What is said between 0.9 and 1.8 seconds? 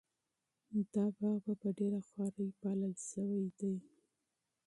دا باغ په